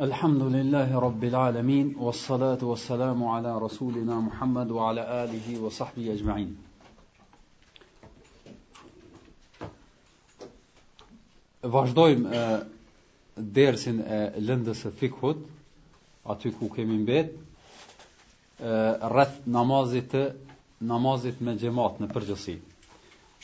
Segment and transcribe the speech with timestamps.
[0.00, 6.54] Alhamdulillahi Rabbil Alamin Wassalatu wassalamu ala Rasulina Muhammad Wa ala alihi wa sahbihi ajma'in
[11.60, 12.44] Vajdojmë
[13.60, 15.42] dersin e lëndës e fikhut
[16.24, 17.34] Aty ku kemi mbet
[19.12, 20.16] Rëth namazit
[20.80, 22.56] Namazit me gjemat në përgjësi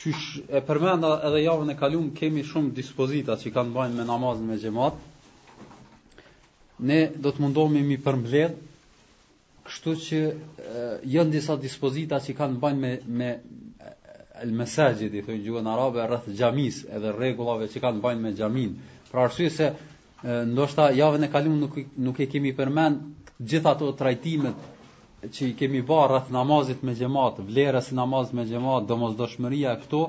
[0.01, 0.25] Qysh
[0.57, 4.57] e përmenda edhe javën e kalum Kemi shumë dispozita që kanë bajnë me namazin me
[4.65, 5.06] gjemat
[6.83, 8.55] ne do të mundohemi mi përmbledh
[9.67, 10.35] kështu që uh,
[11.13, 13.29] janë disa dispozita që kanë bën me me
[14.43, 18.75] el mesajid i thonë gjuhën arabe rreth xhamis edhe rregullave që kanë bën me xhamin
[19.11, 19.71] për arsye se
[20.27, 21.75] ndoshta javën e kaluar nuk
[22.07, 23.01] nuk e kemi përmend
[23.41, 24.65] gjitha ato trajtimet
[25.33, 30.05] që i kemi bërë rreth namazit me xhamat vlerës namazit me xhamat domosdoshmëria këto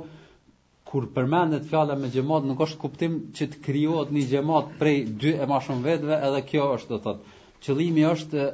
[0.88, 5.34] kur përmendet fjala me xhamat nuk është kuptim që të krijohet një xhamat prej dy
[5.42, 7.26] e më shumë vetëve, edhe kjo është do thotë.
[7.66, 8.52] Qëllimi është e,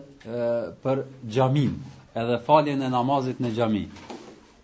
[0.82, 1.02] për
[1.34, 1.76] xhamin,
[2.22, 3.84] edhe faljen e namazit në xhami.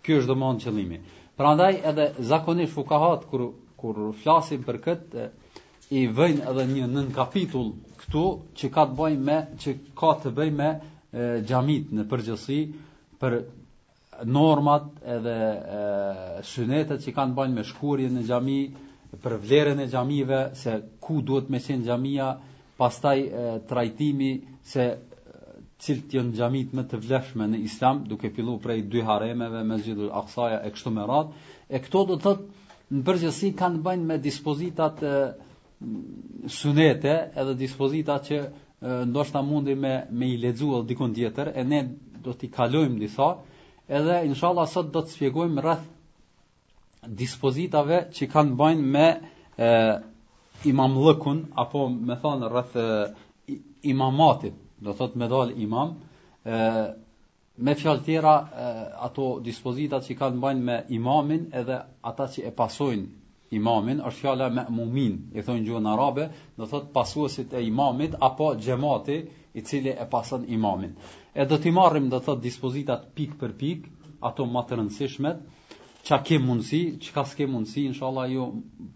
[0.03, 0.99] Ky është domthonjë qëllimi.
[1.39, 5.29] Prandaj edhe zakonisht fuqahat kur kur flasim për këtë e,
[5.97, 7.71] i vëjnë edhe një nën kapitull
[8.03, 8.25] këtu
[8.59, 10.69] që ka të bëjë me që ka të bëjë me
[11.49, 12.59] xhamit në përgjithësi
[13.21, 13.35] për
[14.25, 15.37] normat edhe
[16.45, 18.59] synetet që kanë bënë me shkurjen e gjami,
[19.23, 22.27] për vlerën e xhamive, se ku duhet me qenë xhamia,
[22.79, 23.17] pastaj
[23.69, 24.29] trajtimi
[24.65, 24.85] se
[25.81, 30.11] cilët janë xhamit më të vlefshme në Islam, duke filluar prej dy haremeve, me Mesjidul
[30.21, 31.33] aksaja e kështu me radhë.
[31.75, 35.13] E këto do të thotë në përgjithësi kanë bëjnë me dispozitat e,
[36.53, 38.45] sunete edhe dispozita që e,
[39.09, 41.81] ndoshta mundi me me i lexuar dikon tjetër e ne
[42.21, 43.35] do t'i kalojmë disa,
[43.97, 49.69] edhe inshallah sot do të shpjegojmë rreth dispozitave që kanë bënë me e,
[50.71, 52.77] imam lëkun apo me thonë rreth
[53.93, 54.53] imamatit,
[54.85, 56.59] do thotë me dal imam, e,
[57.67, 58.69] me fjalë tjera e,
[59.09, 63.07] ato dispozitat që kanë bënë me imamin edhe ata që e pasojnë
[63.59, 68.53] imamin, është fjala me mumin, e thonë gjuhën arabe, do thotë pasuesit e imamit apo
[68.63, 69.19] xhamati,
[69.55, 70.93] i cili e pasën imamin.
[71.33, 73.85] E do t'i marrim do thot dispozitat pik për pik,
[74.21, 75.41] ato më të rëndësishmet,
[76.07, 78.45] qa ke mundësi, që ka s'ke mundësi, inshallah ju jo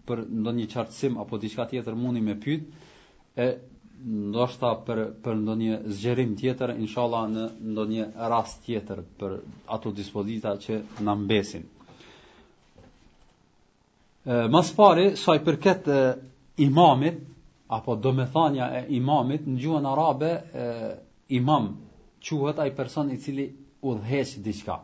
[0.08, 2.92] për ndonjë qartësim apo diçka tjetër mundi me pytë,
[3.36, 3.46] e
[4.06, 9.38] ndoshta për, për ndonjë zgjerim tjetër, inshallah në ndonjë rast tjetër për
[9.76, 11.68] ato dispozita që në mbesin.
[14.26, 15.88] E, mas pare, saj përket
[16.68, 17.22] imamit,
[17.68, 20.28] apo do me thanja e imamit, në gjuhën arabe,
[20.64, 20.66] e,
[21.38, 21.72] imam,
[22.22, 23.48] quhet ai person i cili
[23.82, 24.76] udhëhesh diçka.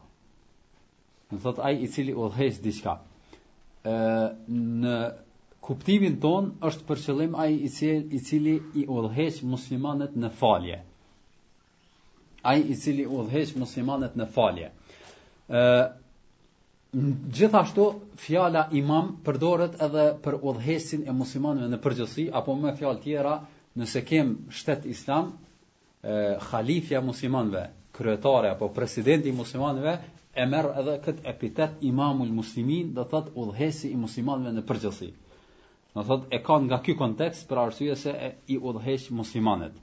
[1.30, 2.96] Do thot ai i cili udhëhesh diçka.
[4.48, 4.94] në
[5.64, 10.78] kuptimin ton është për qëllim ai i cili i cili i udhëhesh muslimanët në falje.
[12.42, 14.68] Ai i cili udhëhesh muslimanët në falje.
[16.94, 17.84] Gjithashtu
[18.20, 23.30] fjala imam përdoret edhe për udhëhesin e muslimanëve në përgjithësi apo me fjalë tjera,
[23.82, 27.62] nëse kem shtet islam, e, khalifja muslimanëve,
[27.98, 29.94] kryetari apo presidenti i muslimanëve
[30.36, 35.08] e merr edhe kët epitet imamul muslimin, do thot udhëhesi i muslimanëve në përgjithësi.
[35.96, 39.80] Do thot e kanë nga ky kontekst për arsye se e, i udhëhesh muslimanët.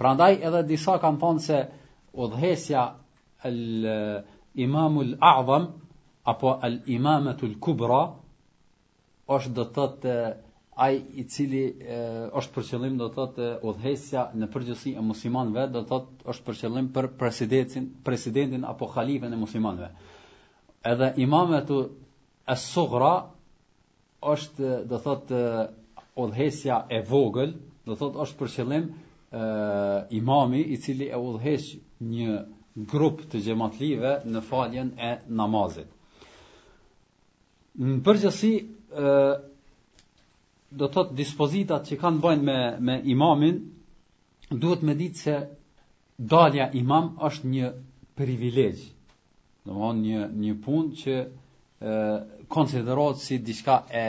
[0.00, 1.60] Prandaj edhe disa kanë thënë se
[2.28, 2.86] udhëhesja
[4.56, 5.68] imamul a'zam
[6.22, 8.04] apo al imametul kubra
[9.28, 10.16] është do të
[10.84, 11.64] ai i cili
[11.96, 12.00] e,
[12.38, 13.46] është për qëllim do të thotë
[14.40, 15.98] në përgjithësi e muslimanëve do të
[16.32, 19.88] është për qëllim për presidentin presidentin apo halifen e muslimanëve
[20.92, 21.80] edhe imamatu
[22.54, 23.12] as-sughra
[24.36, 25.40] është do të thotë
[26.96, 27.54] e vogël
[27.86, 28.84] do të është për qëllim
[30.22, 31.72] imami i cili e udhëhes
[32.12, 32.36] një
[32.76, 35.88] grup të gjematlive në faljen e namazit.
[37.80, 38.52] Në përgjësi,
[40.76, 43.62] do të të dispozitat që kanë bëjnë me, me imamin,
[44.62, 45.36] duhet me ditë se
[46.32, 47.72] dalja imam është një
[48.16, 48.84] privilegj,
[49.64, 51.24] do më një, një punë që e,
[52.54, 54.06] konsiderot si diska e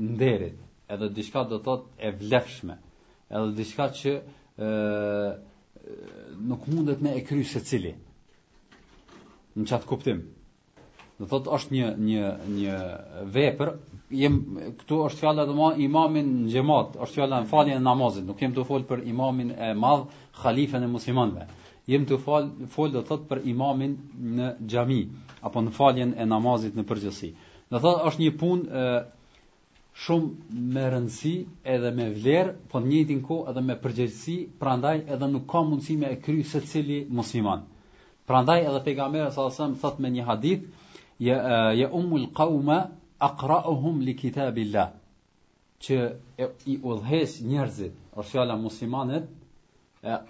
[0.00, 0.56] nderit,
[0.92, 2.76] edhe diska do të të e vlefshme,
[3.36, 4.70] edhe diska që e,
[6.50, 7.94] nuk mundet me e kry se cili
[9.60, 10.20] në çat kuptim.
[11.20, 12.28] Do thot është një një
[12.58, 12.76] një
[13.34, 13.72] vepër,
[14.22, 14.38] jem
[14.80, 18.40] këtu është fjala do të imamin në xhamat, është fjala në faljen e namazit, nuk
[18.40, 20.06] jem të fol për imamin e madh,
[20.44, 21.44] halifen e muslimanëve.
[21.90, 23.96] Jem të fol fol do thot për imamin
[24.38, 25.00] në xhami
[25.48, 27.30] apo në faljen e namazit në përgjithësi.
[27.72, 28.82] Do thot është një punë
[30.00, 31.34] shumë me rëndësi
[31.74, 35.98] edhe me vlerë, po në njëjtin kohë edhe me përgjegjësi, prandaj edhe nuk ka mundësi
[36.00, 37.66] me e kry secili musliman.
[38.30, 40.66] Prandaj edhe pejgamberi sallallahu alajhi wasallam thot me një hadith
[41.28, 41.36] ya
[41.82, 42.76] ya umul qauma
[43.28, 44.88] aqra'uhum li kitabillah
[45.84, 45.96] që
[46.44, 49.26] e, i udhëhes njerëzit, është fjala muslimanët,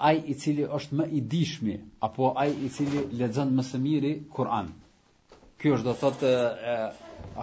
[0.08, 1.76] ai i cili është më i dishmi
[2.08, 4.73] apo ai i cili lexon më së miri Kur'an.
[5.61, 6.32] Ky është do thotë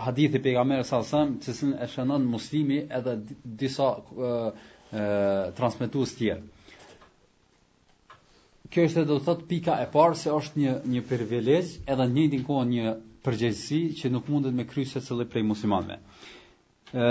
[0.08, 3.16] hadithi pejgamberit sallallahu alajhi wasallam, që e shënon muslimi edhe
[3.64, 3.94] disa
[4.32, 4.34] e,
[5.02, 5.04] e,
[5.60, 6.44] transmitues tjerë
[8.74, 12.16] kjo është do të thot pika e parë se është një një privilegj edhe në
[12.16, 12.96] njëjtin kohë një
[13.28, 16.00] përgjegjësi që nuk mundet me krye se cilë prej muslimanëve.
[16.96, 17.08] ë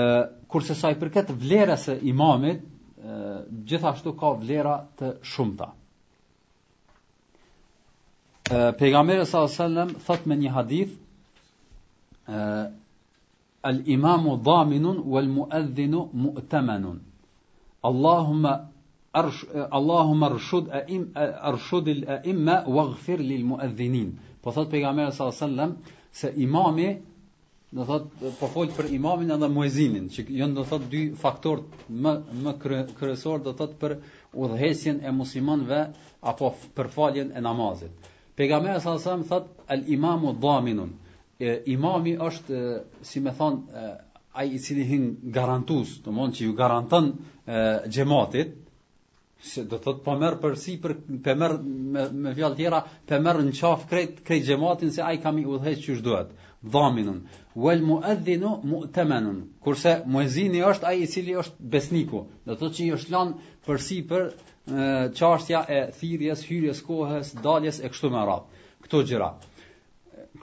[0.50, 5.70] Kurse sa i përket vlerës së imamit, ë gjithashtu ka vlera të shumta.
[8.50, 10.92] ë Pejgamberi sa sallam thot me një hadith
[12.28, 12.70] ë
[13.68, 16.98] al-imamu dhaminun wal mu'adhdhinu mu'tamanun.
[17.88, 18.52] Allahumma
[19.20, 21.10] arsh, Allahumma arshud aim
[21.50, 24.16] arshud al aima waghfir lil muadhdhinin.
[24.42, 25.76] Po thot pejgamberi sallallahu alaihi wasallam
[26.12, 26.88] se imami
[27.72, 28.04] do thot
[28.40, 32.12] po fol për imamin edhe muezinin, që jo do thot dy faktor më
[32.44, 32.52] më
[32.98, 33.96] kryesor do thot për
[34.36, 35.80] udhëhesjen e muslimanëve
[36.32, 37.92] apo për faljen e namazit.
[38.36, 40.92] Pejgamberi sallallahu wasallam thot al imamu daminun.
[41.40, 42.58] E, imami është
[43.04, 43.54] si më thon
[44.36, 47.10] ai i cili hin garantues, mund që ju garanton
[47.92, 48.54] xhamatit,
[49.40, 50.92] se do thot po merr përsi për
[51.24, 51.56] pe merr
[51.94, 52.78] me, me fjalë tjera
[53.10, 56.30] pe merr në qaf krejt krejt xhamatin se ai kam i udhëheq çu duhet
[56.76, 57.18] dhaminun
[57.64, 62.90] wal muadhdhinu mu'tamanun kurse muezini është ai i cili është besniku do thot që i
[62.98, 63.34] është lan
[63.66, 64.24] përsi për
[65.20, 68.64] qashtja e thirrjes hyrjes kohës daljes e kështu me radhë.
[68.86, 69.30] këto gjëra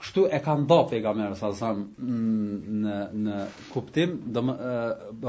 [0.00, 2.94] kështu e ka nda pejgamberi sa sa në
[3.26, 3.40] në
[3.72, 4.56] kuptim do më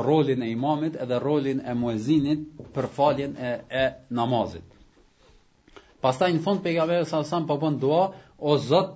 [0.07, 2.45] rolin e imamit edhe rolin e muezinit
[2.75, 3.83] për faljen e, e
[4.17, 4.65] namazit.
[6.03, 8.03] Pastaj në fund pejgamberi sa sa po bën dua
[8.39, 8.95] o Zot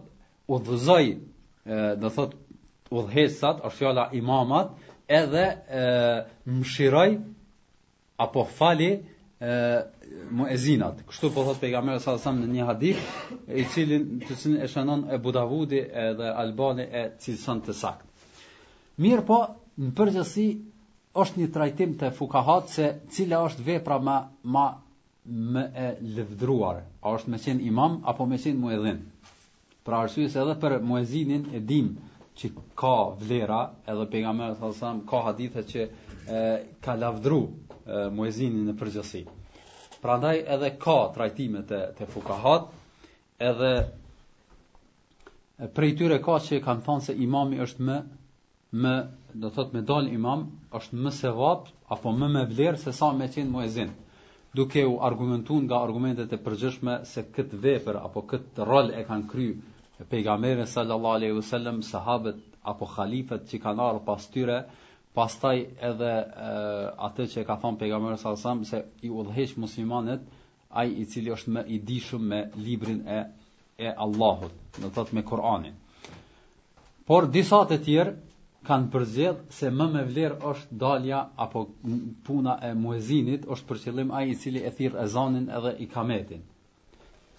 [0.49, 1.05] udhëzoj
[2.01, 2.31] do thot
[2.89, 4.71] udhëhesat është fjala imamat
[5.21, 5.45] edhe
[6.55, 7.09] mshiroj
[8.17, 8.91] apo fali
[10.35, 10.99] muezinat.
[11.09, 12.99] Kështu po thot pejgamberi sa sa në një hadith,
[13.61, 18.05] i cili të cilin e shënon e Budavudi edhe Albani e cilson të sakt.
[19.05, 19.39] Mirë po,
[19.79, 20.47] në përgjësi,
[21.23, 24.17] është një trajtim të fukahat se cila është vepra më
[24.55, 29.01] më e lëvdruar, a është me qenë imam apo me qenë muezin.
[29.85, 31.93] Pra arsye se edhe për muezinin e dim
[32.39, 33.61] që ka vlera,
[33.91, 36.39] edhe pejgamberi sa sa ka hadithe që e,
[36.83, 39.23] ka lavdruar muezinin në përgjësi.
[40.01, 42.67] Pra ndaj edhe ka trajtime të fukahat,
[43.47, 43.71] edhe
[45.79, 47.97] prej tyre ka që i kanë thonë se imami është më,
[48.85, 48.93] më
[49.41, 50.45] do të thotë me dal imam,
[50.79, 51.33] është më se
[51.95, 53.97] apo më me vlerë, se sa me qenë mu e zinë.
[54.57, 59.27] Duke u argumentun nga argumentet e përgjëshme se këtë vepër, apo këtë rol e kanë
[59.33, 59.49] kry
[60.13, 62.39] pejgamerën sallallahu aleyhi sallam, sahabët,
[62.71, 64.63] apo khalifet që kanë arë pas tyre,
[65.19, 66.23] pastaj edhe e,
[67.09, 70.23] atë që ka thonë pejgamberi sallallahu alajhi se i udhëheq muslimanët
[70.79, 73.19] ai i cili është më i dishëm me librin e
[73.79, 74.51] e Allahut,
[74.81, 75.75] do thotë me Kur'anin.
[77.07, 78.13] Por disa të tjerë
[78.67, 81.61] kanë përzgjedh se më me vlerë është dalja apo
[82.27, 86.41] puna e muezinit është për qëllim ai i cili e thirr ezanin edhe i kametin.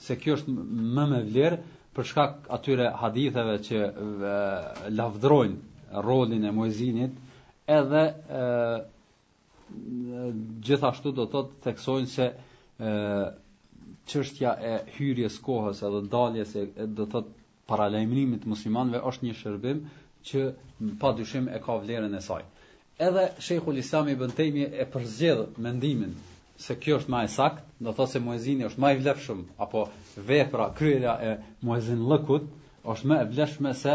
[0.06, 0.54] Se kjo është
[0.96, 1.60] më me vlerë
[1.98, 3.82] për shkak atyre haditheve që
[4.96, 7.20] lavdrojnë rolin e muezinit
[7.70, 8.44] edhe e,
[10.66, 12.26] gjithashtu do të të theksojnë se
[14.10, 16.64] qështja e hyrjes kohës edhe daljes e,
[16.98, 17.26] do të të
[17.70, 19.84] paralajmërimit muslimanve është një shërbim
[20.30, 20.42] që
[21.02, 22.40] pa dyshim e ka vlerën e saj.
[23.06, 26.16] Edhe Shekhu Lisami Bëntejmi e përzjedhë mendimin
[26.60, 29.86] se kjo është ma e sakt, do të se muezini është ma i vlefshëm, apo
[30.28, 31.30] vepra, kryera e
[31.64, 32.50] muezin lëkut,
[32.92, 33.94] është ma e vlefshme se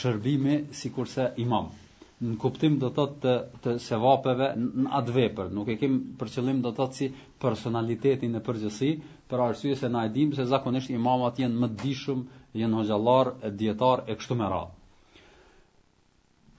[0.00, 1.81] shërbimi si kurse imamë
[2.22, 3.32] në kuptim do të të,
[3.64, 7.08] të sevapeve në atë veprë, nuk e kem për qëllim do të si
[7.44, 8.90] personalitetin e përgjësi,
[9.30, 12.22] për arsye se na e dim se zakonisht imamat jenë më dishëm,
[12.62, 14.78] jenë hoxallar, djetar e kështu me radhë.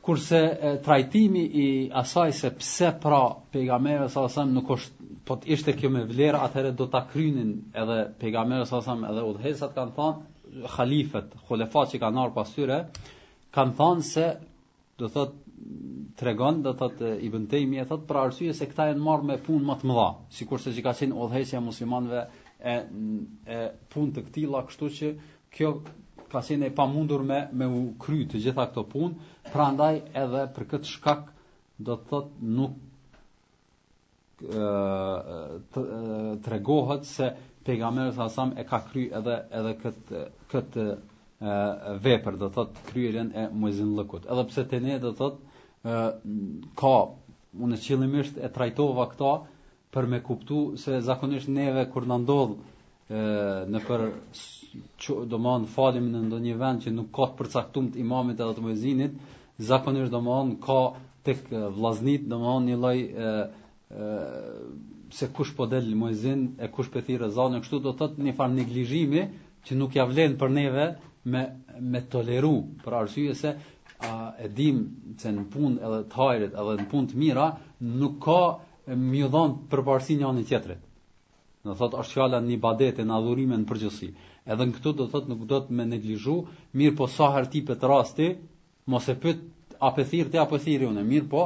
[0.03, 1.67] Kurse e, trajtimi i
[2.01, 3.21] asaj se pse pra
[3.55, 7.53] pejgamberi sa sa nuk është po të ishte kjo me vlerë, atëherë do ta krynin
[7.83, 12.81] edhe pejgamberi sa sa edhe udhëhesat kanë thënë halifet, xhulefat që kanë ardhur pas tyre,
[13.55, 14.27] kanë thënë se
[15.01, 15.41] do thotë
[16.15, 19.67] tregon do thot Ibn Taymi e thot për arsye se këta janë marrë me punë
[19.69, 22.21] më të mëdha, sikurse që ka qenë udhëheqja e muslimanëve
[22.59, 22.75] e,
[23.57, 23.59] e
[23.93, 25.11] punë të këtilla, kështu që
[25.55, 25.71] kjo
[26.33, 29.93] ka qenë e pamundur me me u kry të gjitha këto punë, prandaj
[30.23, 31.27] edhe për këtë shkak
[31.87, 32.75] do të thot nuk
[34.43, 34.67] e,
[35.73, 35.85] të,
[36.47, 37.31] tregohet se
[37.67, 40.21] pejgamberi sa sam e ka kry edhe edhe këtë
[40.53, 41.57] këtë e,
[42.05, 44.29] veper, do të thot kryerën e muezinllëkut.
[44.29, 45.41] Edhe pse te ne do të thot
[45.83, 46.93] ka
[47.63, 49.31] unë qëllimisht e trajtova këto
[49.93, 52.55] për me kuptu se zakonisht neve kur na ndodh
[53.73, 54.05] në për
[55.33, 58.63] do të falim në ndonjë vend që nuk ka të përcaktuar të imamit apo të
[58.67, 59.19] muezinit
[59.71, 60.79] zakonisht do të ka
[61.27, 62.97] tek vllaznit do të një lloj
[65.19, 68.55] se kush po del muezin e kush po thirr rezanë kështu do të një farë
[68.63, 69.27] neglizhimi
[69.67, 70.87] që nuk ja vlen për neve
[71.31, 71.43] me
[71.91, 73.57] me toleru për arsye se
[74.39, 74.77] e dim
[75.21, 77.43] se në punë edhe të hajrit edhe në punë të mira
[78.01, 78.39] nuk ka
[79.11, 80.79] më ju dhon përparësi një anë tjetrit.
[81.67, 84.09] Do thotë është fjala në badete në adhurime në përgjithësi.
[84.55, 86.35] Edhe në këtu do thotë nuk do të më neglizhu,
[86.81, 88.27] mirë po sa herë tipe të rasti,
[88.93, 89.43] mos e pyet
[89.87, 91.45] a po thirr ti apo thirr unë, mirë po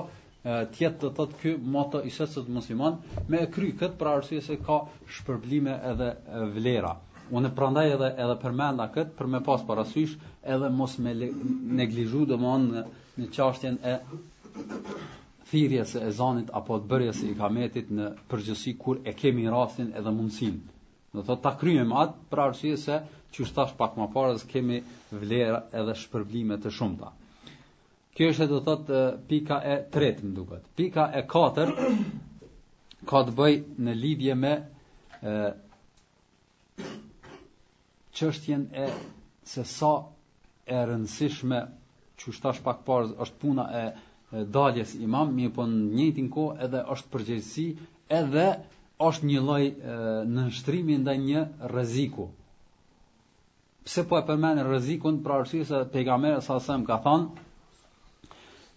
[0.74, 2.98] ti jetë thotë ky moto i sesë të musliman
[3.34, 4.82] me kry këtë për arsye se ka
[5.18, 6.14] shpërblime edhe
[6.58, 6.96] vlera.
[7.36, 10.12] Unë prandaj edhe edhe përmenda kët për më pas parasysh
[10.56, 12.84] edhe mos me neglizhu domon në,
[13.20, 13.96] në çështjen e
[15.50, 20.12] thirrjes e ezanit apo të bërjes i ikametit në përgjësi kur e kemi rastin edhe
[20.20, 20.60] mundsinë.
[21.18, 23.00] Do thotë ta kryem atë për arsye se
[23.36, 24.80] që stash pak më parë kemi
[25.12, 27.12] vlera edhe shpërblime të shumta.
[28.16, 30.72] Kjo është të thotë pika e tretë më duket.
[30.80, 31.84] Pika e katërt
[33.12, 34.54] ka të bëjë në lidhje me
[38.18, 38.86] çështjen e
[39.54, 39.92] se sa
[40.66, 41.60] e rëndësishme
[42.20, 43.84] që shtash pak parë është puna e,
[44.58, 47.66] daljes imam, mi po në njëtin ko edhe është përgjegjësi
[48.22, 48.48] edhe
[49.08, 49.64] është një loj
[50.34, 51.44] në nështrimi nda një
[51.74, 52.26] rëziku.
[53.86, 58.34] Pse po e përmenë rëzikun pra arsye se pejgamberi sa sa më ka thënë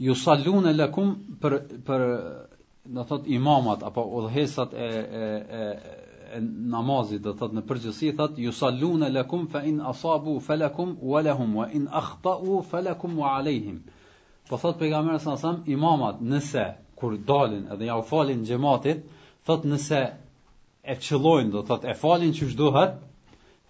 [0.06, 1.56] ju salun e lëkum për,
[1.88, 2.04] për
[2.94, 5.98] në thot imamat apo udhëhesat e, e, e, e
[6.38, 11.66] namazit do thot në përgjithësi thot yusalluna lakum fa in asabu falakum wa lahum wa
[11.72, 13.80] in akhtau falakum wa alehim.
[14.48, 16.64] Po thot pejgamberi sa sam imamat nëse
[16.98, 19.02] kur dalin edhe ja u falin xhamatit,
[19.46, 20.00] thot nëse
[20.82, 22.94] e qëllojnë, do thot e falin çu duhet,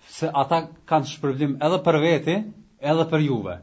[0.08, 2.36] se ata kanë shpërblim edhe për veti,
[2.80, 3.56] edhe për juve.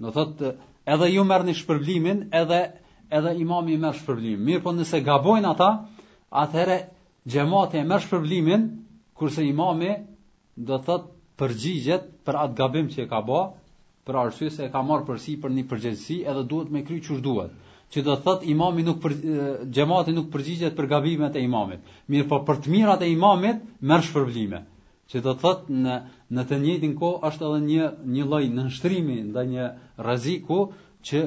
[0.00, 0.40] Do thot
[0.86, 2.60] edhe ju merrni shpërblimin, edhe
[3.18, 4.40] edhe imami merr shpërblim.
[4.46, 5.68] Mirë po nëse gabojnë ata,
[6.44, 6.78] atëherë
[7.30, 8.64] gjemate e mërë shpërblimin,
[9.20, 9.92] kurse imami
[10.70, 11.06] do thot
[11.40, 13.40] përgjigjet për atë gabim që e ka bo,
[14.08, 17.20] për arsye se e ka marrë përsi për një përgjegjësi edhe duhet me kry çu
[17.26, 17.52] duhet.
[17.90, 19.14] Që do thot imami nuk për
[19.76, 21.80] xhamati nuk përgjigjet për gabimet e imamit.
[22.10, 24.60] Mirë, po për të mirat e imamit merr shpërblime.
[25.10, 25.94] Që do thot në
[26.36, 29.64] në të njëjtin kohë është edhe një një lloj nënshtrimi ndaj një
[30.06, 30.60] rreziku
[31.08, 31.24] që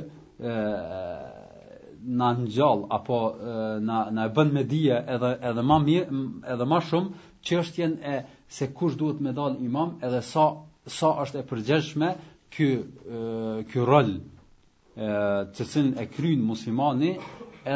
[2.05, 3.35] na ngjall apo
[3.81, 6.17] na na e bën me dije edhe edhe më mirë
[6.53, 7.11] edhe më shumë
[7.47, 8.15] çështjen e
[8.55, 10.45] se kush duhet me dal imam edhe sa
[10.97, 12.09] sa është e përgjithshme
[12.55, 12.69] ky
[13.71, 14.11] ky rol
[14.95, 15.07] e
[15.55, 17.11] të cilin e kryen muslimani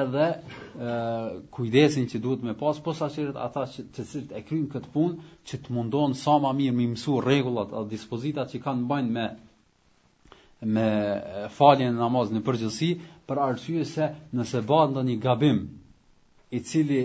[0.01, 0.95] edhe e,
[1.55, 5.13] kujdesin që duhet me pas posa shirët ata që të cilët e krymë këtë punë
[5.47, 9.25] që të mundon sa ma mirë më imësu regullat dhe dispozitat që kanë bajnë me
[10.61, 11.21] me
[11.53, 12.87] faljen e namazit në përgjithësi
[13.29, 14.07] për arsye se
[14.39, 15.59] nëse bëhet ndonjë gabim
[16.49, 17.01] i cili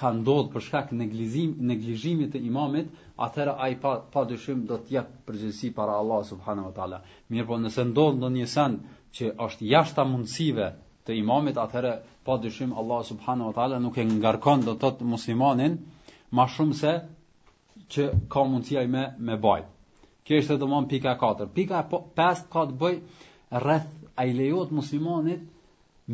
[0.00, 2.88] ka ndodhur për shkak neglizim neglizhimit të imamit,
[3.26, 6.98] atëherë ai pa, pa dyshim do të jap përgjithësi para Allah subhanahu wa taala.
[7.30, 8.78] Mirë po nëse ndodh ndonjë sen
[9.16, 10.66] që është jashtë mundësive
[11.08, 11.92] të imamit, atëherë
[12.24, 15.78] pa dyshim Allah subhanahu wa taala nuk e ngarkon do të thotë muslimanin
[16.36, 16.92] më shumë se
[17.96, 19.75] që ka mundësi ai me me bajt.
[20.26, 21.44] Kjo është domon pika 4.
[21.56, 21.98] Pika 5 po,
[22.54, 22.94] ka të bëj
[23.64, 25.42] rreth a i lejot muslimanit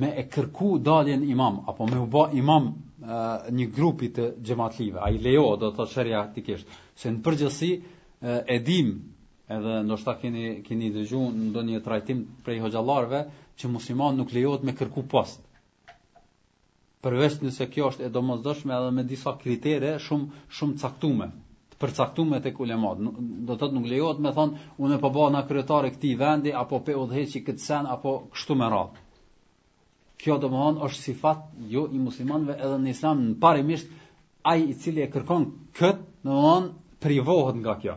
[0.02, 2.74] me e kërku daljen imam, apo me u bë imam e,
[3.60, 6.76] një grupi të gjematlive, a i lejot do të shërja të kishtë.
[7.02, 7.70] Se në përgjësi
[8.22, 8.90] e dim,
[9.54, 13.22] edhe ndoshta keni, keni dëgju në do një trajtim prej hoxalarve,
[13.58, 15.40] që muslimani nuk lejot me kërku post.
[17.04, 21.32] Përveç nëse kjo është e domosdoshme edhe me disa kritere shumë shumë caktuar
[21.82, 23.00] përcaktuar tek ulemat.
[23.48, 27.42] Do thotë nuk lejohet me thon unë po bëna kryetare këtij vendi apo pe udhëheçi
[27.46, 29.02] këtë sen apo kështu me radhë.
[30.22, 31.40] Kjo do të është sifat
[31.74, 33.90] jo i muslimanëve edhe në islam në parimisht
[34.46, 37.96] ai i cili e kërkon kët, do të privohet nga kjo.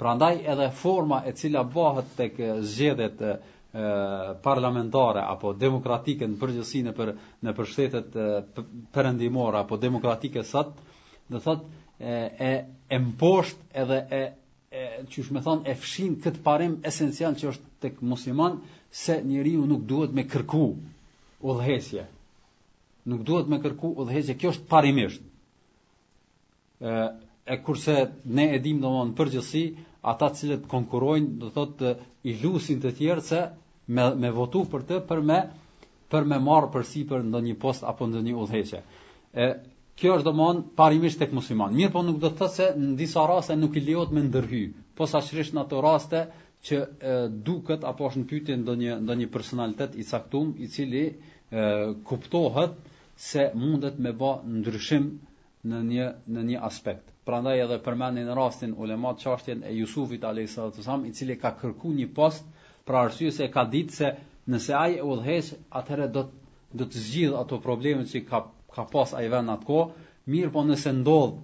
[0.00, 2.36] Prandaj edhe forma e cila bëhet tek
[2.68, 3.24] zgjedhjet
[4.44, 7.12] parlamentare apo demokratike në përgjithësi në për
[7.46, 8.16] në përshtetet
[8.96, 10.74] perëndimore apo demokratike sot,
[11.30, 14.32] do thotë e e mposht edhe e
[14.80, 18.54] e çu më thon e fshin kët parim esencial që është tek musliman
[19.02, 20.66] se njeriu nuk duhet me kërku
[21.50, 22.04] udhëhesje.
[23.10, 25.22] Nuk duhet me kërku udhëhesje, kjo është parimisht.
[26.80, 27.14] ë
[27.46, 27.96] e, e kurse
[28.36, 29.64] ne e dim domon përgjithësi
[30.12, 31.90] ata të cilët konkurrojnë do thotë
[32.24, 33.40] i lusin të tjerë se
[33.94, 35.40] me me votu për të për me
[36.10, 38.80] për me marr përsipër ndonjë post apo ndonjë udhëheqje.
[39.34, 39.46] ë
[40.00, 41.74] Kjo është domon parimisht tek musliman.
[41.76, 44.60] Mirë po nuk do të thotë se në disa raste nuk i lejohet me ndërhy,
[45.00, 46.22] posaçërisht në ato raste
[46.68, 47.16] që e,
[47.48, 51.12] duket apo është në pyetje ndonjë ndonjë personalitet i caktuar i cili e,
[52.08, 52.78] kuptohet
[53.26, 55.10] se mundet me bë ndryshim
[55.68, 57.12] në një në një aspekt.
[57.28, 62.08] Prandaj edhe përmendin rastin ulemat çështjen e Jusufit alayhis salam i cili ka kërkuar një
[62.20, 62.48] post
[62.88, 64.14] për arsye se ka ditë se
[64.54, 65.52] nëse ai udhëhesh
[65.82, 66.38] atëherë do të
[66.80, 69.78] do të zgjidh ato probleme që ka ka pas ai vend atko,
[70.30, 71.36] mirë po nëse ndodh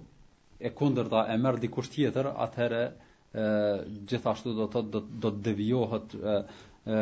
[0.65, 2.83] e kundërta e merr dikush tjetër, atëherë
[3.43, 3.47] ë
[4.09, 7.01] gjithashtu do të do, do të devijohet ë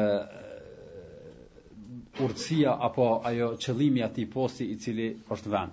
[2.26, 5.72] urtësia apo ajo qëllimi aty posti i cili është vend.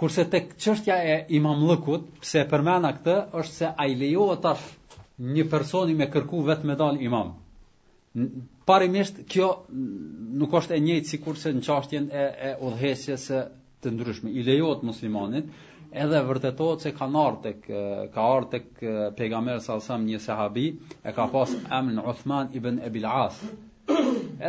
[0.00, 4.64] Kurse tek çështja e imamllëkut, pse e përmenda këtë, është se ai lejohet tash
[5.34, 7.34] një personi me kërku vetë me dal imam.
[8.66, 9.50] Parimisht kjo
[10.40, 13.40] nuk është e njëjtë sikurse në çështjen e e udhëheqjes së
[13.84, 15.48] të ndryshme, i lejohet muslimanit,
[16.04, 17.62] edhe vërtetohet se ka ardhur tek
[18.16, 18.82] ka ardhur tek
[19.20, 20.64] pejgamberi sallallahu një sahabi,
[21.08, 23.38] e ka pas emrin Uthman ibn Abi al-As.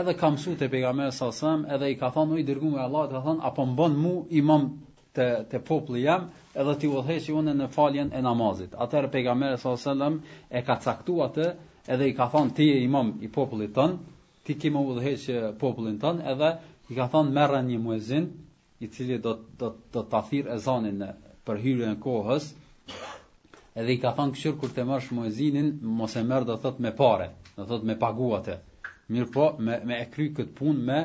[0.01, 3.21] Edhe ka mësuar te pejgamberi sallallahu edhe i ka thonë i dërguar nga Allahu, ka
[3.27, 4.67] thënë apo mban mu imam
[5.15, 6.27] te te populli jam,
[6.59, 8.75] edhe ti udhëheqi unë në faljen e namazit.
[8.83, 11.47] Atëherë pejgamberi sallallahu e ka caktuar atë,
[11.93, 13.97] edhe i ka thonë, ti je imam i popullit ton,
[14.45, 16.49] ti ke më udhëheqë popullin ton, edhe
[16.91, 18.29] i ka thënë merr një muezin,
[18.81, 21.07] i cili do do do ta thirr ezanin në
[21.47, 22.47] për hyrjen e kohës.
[23.81, 25.67] Edhe i ka thënë këshir kur të marrësh muezinin,
[25.99, 28.55] mos e merr do thot me parë, do thot me paguatë.
[29.13, 30.97] Mirë po, me me e kry kët punë me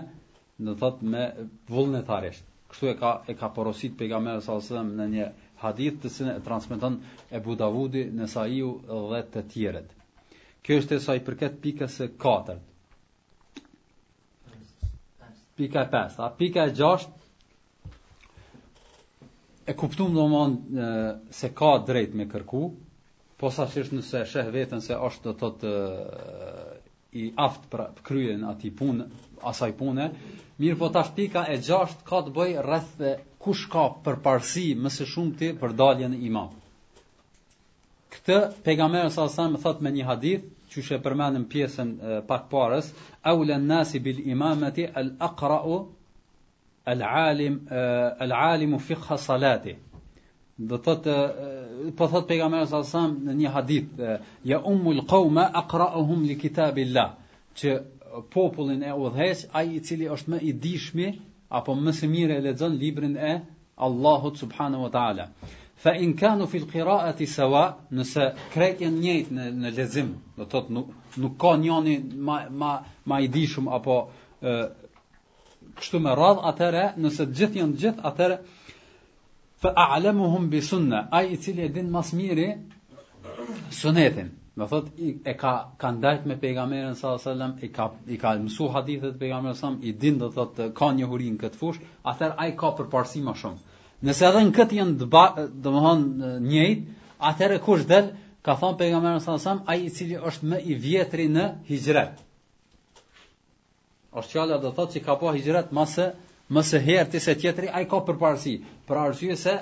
[0.68, 1.26] do thot me
[1.74, 2.46] vullnetarisht.
[2.72, 5.28] Kështu e ka e ka porosit pejgamberi sallallahu alajhi në një
[5.64, 6.96] hadith të cilin e transmeton
[7.36, 8.72] e Budavudi në Saiu
[9.12, 9.92] dhe të tjerët.
[10.64, 12.72] Kjo është e sa i përket pikës së katërt.
[15.60, 16.72] Pika e 5, a pika e
[19.66, 20.56] e kuptum do mon
[21.30, 22.60] se ka drejt me kërku,
[23.36, 25.72] po sa shesh nëse sheh vetën se është do të të
[27.22, 29.06] i aft për kryen ati punë,
[29.50, 30.06] asaj pune,
[30.60, 33.10] mirë po tash pika e gjasht ka të bëj rreth dhe
[33.44, 36.50] kush ka për parësi mëse shumë ti për daljen imam.
[38.14, 41.92] Këtë pegamerë sa sa më thot me një hadith, që shë përmenim pjesën
[42.30, 42.90] pak parës,
[43.24, 45.78] e ule nasi bil imamati al aqra'u
[46.86, 49.76] al-alim uh, eh, al-alim fi khasalati
[50.58, 55.48] do thot eh, po thot pejgamberi sa sa në një hadith eh, ya umul qawma
[55.62, 57.08] aqra'uhum li kitabillah
[57.58, 57.74] që
[58.32, 61.08] popullin e udhëheq ai i cili është më i dishmi
[61.58, 63.34] apo më së miri e lexon librin e
[63.86, 65.24] Allahut subhanahu wa taala
[65.82, 67.64] fa in kanu fi al-qira'ati sawa
[67.98, 72.72] nëse krejt janë në, në lexim do thot nuk, nuk ka njani më
[73.06, 73.98] më i dishum apo
[75.80, 78.36] kështu me radh atëre, nëse të gjithë janë të gjithë atëre
[79.64, 82.54] fa a'lamuhum bi sunna, ai i cili e din mas së
[83.80, 84.28] sunetin.
[84.56, 88.30] Do thot e ka ka ndajt me pejgamberin sallallahu alajhi wasallam, i ka i ka
[88.44, 91.82] mësu hadithet pejgamberit sallallahu alajhi wasallam, i din do thot ka njohuri në këtë fushë,
[92.12, 93.60] atëre ai ka përparësi më shumë.
[94.08, 94.96] Nëse edhe në këtë janë
[95.64, 96.06] domthon
[96.50, 96.86] njëjtë,
[97.30, 98.10] atëre kush del
[98.46, 102.22] ka thon pejgamberin sallallahu alajhi wasallam, ai i cili është më i vjetri në hijret
[104.20, 107.32] është fjala dhe thotë që ka po hijret mëse së më së herë ti se
[107.40, 108.52] tjetri ai ka përparësi,
[108.88, 109.54] për arsye se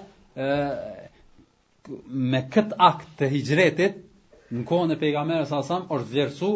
[2.32, 3.96] me këtë akt të hijretit
[4.56, 6.52] në kohën e pejgamberit asam, është vlerësu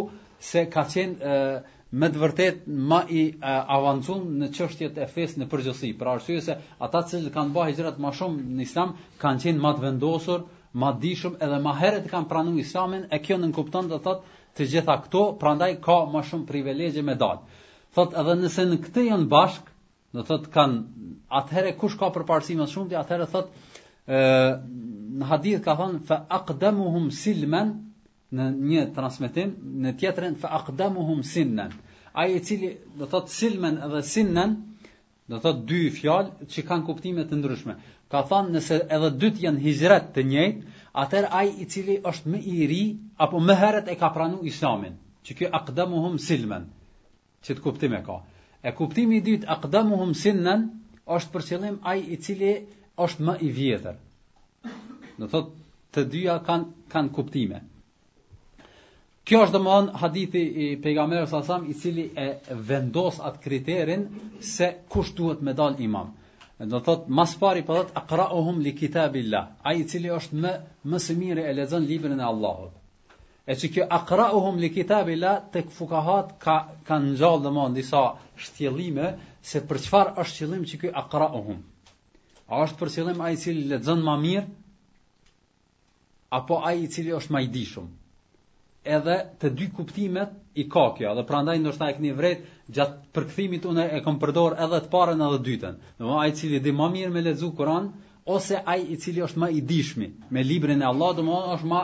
[0.53, 1.35] se ka qenë
[2.01, 2.57] Me të vërtet
[2.89, 3.21] më i
[3.75, 6.57] avancuar në çështjet e fesë në përgjithësi, për arsye se
[6.89, 8.91] ata që kanë bërë hijret më shumë në Islam
[9.23, 10.43] kanë qenë më të vendosur,
[10.83, 14.99] më dishëm edhe më herët kanë pranuar Islamin, e kjo nënkupton do thotë të gjitha
[15.07, 17.49] këto, prandaj ka më shumë privilegje me datë
[17.97, 19.67] thot edhe nëse në këtë janë bashk,
[20.17, 23.53] do thot kanë atëherë kush ka përparësi më shumë, atëherë thot
[24.09, 24.21] ë
[25.21, 27.73] në hadith ka thënë fa aqdamuhum silman
[28.39, 29.53] në një transmetim,
[29.85, 31.73] në tjetrën fa aqdamuhum sinnan.
[32.21, 34.55] Ai i cili do thot silman edhe sinnan,
[35.29, 37.79] do thot dy fjalë që kanë kuptime të ndryshme.
[38.13, 40.65] Ka thënë nëse edhe dytë janë hijrat të njëjtë,
[41.05, 42.83] atëher ai i cili është më i ri
[43.25, 46.69] apo më herët e ka pranuar Islamin, që ky aqdamuhum silman
[47.47, 48.17] që të kuptim e ka.
[48.69, 50.65] E kuptimi i dytë aqdamuhum sinnan
[51.17, 52.53] është për qëllim ai i cili
[53.07, 53.99] është më i vjetër.
[55.23, 57.61] Do thotë të dyja kanë kanë kuptime.
[59.29, 62.27] Kjo është domthon hadithi i pejgamberit sa i cili e
[62.71, 64.07] vendos at kriterin
[64.51, 66.15] se kush duhet me dal imam.
[66.71, 70.53] Do thotë mas pari po thotë li kitabillah, ai i cili është më
[70.93, 72.73] më mirë e lexon librin e Allahut.
[73.49, 76.57] E që kjo akrau li kitab ila, të këfukahat ka,
[76.89, 78.03] ka në gjallë dhe ma në disa
[78.47, 79.07] shtjelime,
[79.51, 81.45] se për qëfar është qëllim që kjo akrau
[82.57, 84.45] A është për qëllim a i cili le dzënë ma mirë,
[86.41, 87.89] apo a i cili është ma i dishëm?
[88.99, 90.29] Edhe të dy kuptimet
[90.65, 92.45] i ka kjo, dhe prandaj ndoshta e këni vret,
[92.77, 95.81] gjatë përkëthimit une e kom përdor edhe të parën edhe dyten.
[95.97, 98.99] Dhe ma a i cili di ma mirë me le dzu kuranë, ose ai i
[99.03, 101.81] cili është më i dishmi me librin e Allahut, do të thonë është më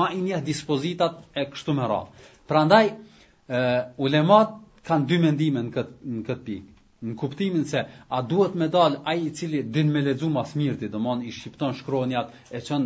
[0.00, 2.26] më i njeh dispozitat e kështu me radhë.
[2.50, 4.56] Prandaj ë ulemat
[4.88, 6.66] kanë dy mendime në këtë në këtë pikë.
[7.10, 10.88] Në kuptimin se a duhet me dal ai i cili din me lexu më smirti,
[10.92, 12.82] do të thonë i shqipton shkronjat e çon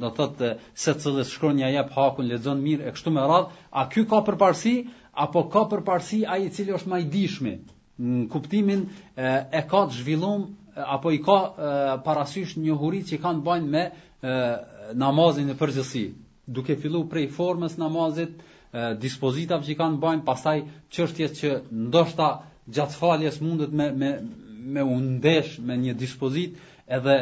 [0.00, 0.48] do të thotë
[0.84, 4.74] se cilës shkronja jep hakun lexon mirë e kështu me radhë, a ky ka përparësi
[5.24, 7.54] apo ka përparësi ai i cili është më i dishmi?
[8.10, 8.90] në kuptimin e,
[9.52, 10.40] e ka të zhvilluar
[10.76, 11.40] apo i ka
[12.04, 13.84] parasysh një huri që kanë bajnë me
[14.98, 16.04] namazin e përgjësi,
[16.46, 18.40] duke fillu prej formës namazit,
[19.00, 20.62] dispozitav që kanë bajnë, pasaj
[20.94, 21.50] qështjet që
[21.92, 22.28] ndoshta
[22.72, 24.12] gjatë faljes mundet me, me,
[24.74, 26.56] me undesh me një dispozit,
[26.86, 27.16] edhe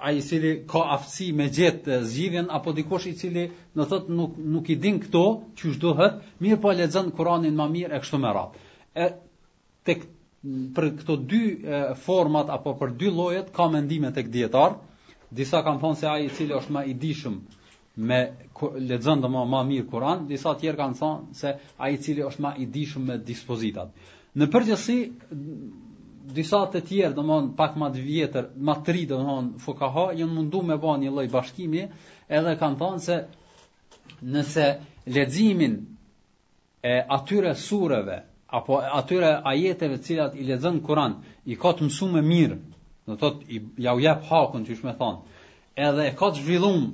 [0.00, 4.34] a i cili ka aftësi me gjetë zgjidhjen apo dikush i cili në thot nuk,
[4.38, 5.22] nuk i din këto
[5.58, 8.62] që shdohet, mirë po e lezën Kuranin ma mirë e kështu me ratë.
[8.94, 9.06] E,
[9.88, 10.04] tek
[10.44, 11.38] për këto dy
[12.02, 14.76] format apo për dy llojet ka mendime tek dietar.
[15.40, 17.34] Disa kanë thonë se ai i cili është më i dishëm
[18.10, 18.20] me
[18.92, 21.52] lexon më më mirë Kur'an, disa tjerë kanë thonë se
[21.84, 23.90] ai i cili është më i dishëm me dispozitat.
[24.40, 24.96] Në përgjithësi
[26.38, 30.64] disa të tjerë, domthonë pak më të vjetër, më të ri fukaha fuqaha janë munduar
[30.70, 31.84] me bën një lloj bashkimi,
[32.38, 33.16] edhe kanë thonë se
[34.32, 34.66] nëse
[35.16, 35.76] leximin
[36.82, 41.14] e atyre sureve apo atyre ajeteve cilat i lexon Kur'an,
[41.50, 42.56] i ka të mësuar mirë,
[43.06, 45.20] do thot i ja u jap hakun, thysh më thon.
[45.78, 46.88] Edhe e ka të zhvilluar,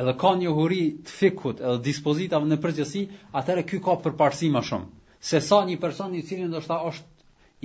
[0.00, 3.02] edhe ka një huri të fikut, edhe dispozita në përgjithësi,
[3.38, 4.88] atëre ky ka përparësi më shumë.
[5.20, 7.14] Se sa një person i cili ndoshta është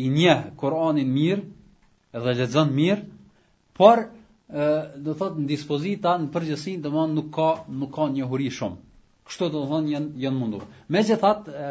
[0.04, 1.44] i njeh Kur'anin mirë,
[2.15, 3.08] edhe lexon mirë,
[3.80, 4.72] por ë
[5.06, 8.78] do thot në dispozita në përgjithësi, domon nuk ka nuk ka një huri shumë.
[9.28, 10.65] Kështu do thon janë janë mundur.
[10.91, 11.70] Megjithatë ë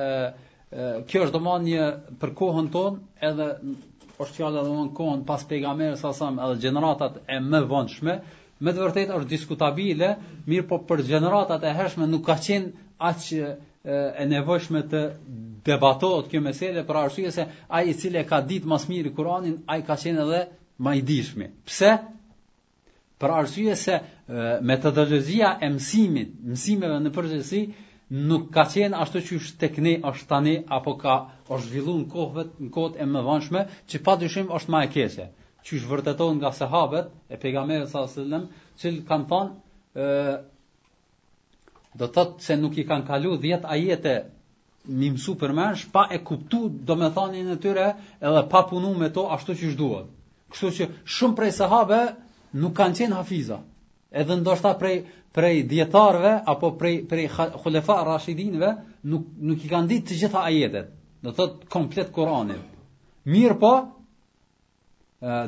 [0.70, 1.86] kjo është domon një
[2.20, 3.46] për kohën tonë edhe
[4.22, 8.14] është fjala domon kohën pas pejgamberit sa sa edhe gjeneratat e më vonshme
[8.62, 10.12] me të vërtetë është diskutabile
[10.46, 15.00] mirë po për gjeneratat e hershme nuk ka qenë aqë e, nevojshme të
[15.70, 19.58] debatohet kjo meselë për arsye se ai i cili ka ditë më së miri Kur'anin
[19.66, 20.44] ai ka qenë edhe
[20.84, 21.96] më i dishmi pse
[23.20, 23.98] për arsye se
[24.70, 27.64] metodologjia e mësimit mësimeve në përgjithësi
[28.10, 31.12] nuk ka qenë ashtu që është tek ne, është tani, apo ka
[31.54, 35.26] është zhvillu në kohët, në kohët e më vanshme, që pa është ma e keqe,
[35.64, 38.48] që është vërtetohen nga sahabet e pegamerës sa sëllëm,
[38.80, 39.50] që kanë thonë,
[41.98, 44.16] do të thotë se nuk i kanë kalu 10 ajete
[44.90, 47.88] mësu për mërsh, pa e kuptu do e tyre,
[48.20, 50.06] edhe pa punu me to ashtu që duhet.
[50.50, 52.00] Kështu që shumë prej sahabe
[52.58, 53.60] nuk kanë qenë hafiza,
[54.10, 58.72] edhe ndoshta prej prej dietarëve apo prej prej xhulefa rashidinëve
[59.06, 60.88] nuk nuk i kanë ditë të gjitha ajetet
[61.22, 62.62] do thot komplet Kur'anit
[63.30, 63.70] mirë po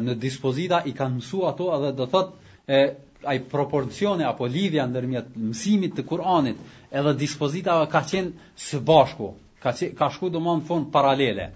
[0.07, 2.31] në dispozita i kanë mësuar ato edhe do thot
[2.69, 2.81] e
[3.27, 9.75] ai proporcione apo lidhja ndërmjet mësimit të Kur'anit edhe dispozitave ka qenë së bashku ka
[9.99, 11.51] ka shku domon në paralele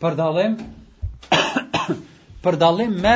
[0.00, 0.56] për dallim
[2.44, 3.14] për dallim me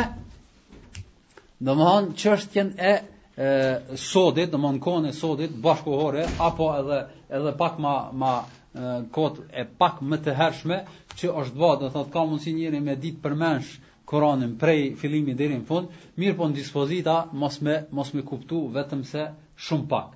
[1.61, 2.93] domon çështjen e
[3.37, 9.41] e sodit, do mon kohën e sodit bashkohore apo edhe edhe pak ma më kot
[9.51, 10.79] e pak më të hershme
[11.19, 13.73] që është bë, do thotë ka mundsi njëri me ditë përmesh
[14.07, 15.87] Kur'anin prej fillimit deri në fund,
[16.21, 19.23] mirë po në dispozita mos me mos me kuptu vetëm se
[19.57, 20.11] shumë pak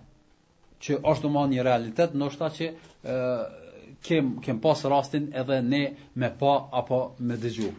[0.83, 3.17] që është do një realitet, ndoshta që e,
[4.05, 5.83] kem kem pas rastin edhe ne
[6.15, 6.53] me pa
[6.83, 7.73] apo me dëgju.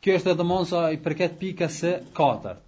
[0.00, 2.65] Kjo është domosa i përket pikës së katërt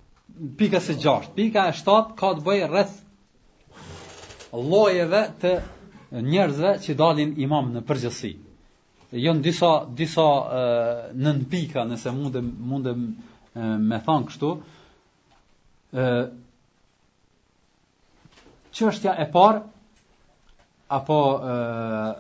[0.59, 1.33] pika së gjashtë.
[1.35, 5.53] Pika e shtatë ka të bëjë rreth llojeve të
[6.33, 8.33] njerëzve që dalin imam në përgjithësi.
[9.25, 10.27] Jon disa disa
[11.25, 13.09] nën pika nëse mundem mundem
[13.89, 14.51] me thon kështu.
[15.97, 16.05] ë
[18.77, 19.63] Çështja e parë
[20.99, 22.15] apo ë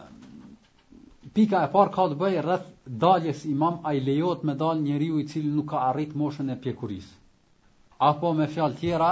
[1.36, 2.66] pika e parë ka të bëjë rreth
[3.02, 7.12] daljes imam ai lejohet me dal njeriu i cili nuk ka arrit moshën e pjekurisë
[7.98, 9.10] apo me fjalë tjera,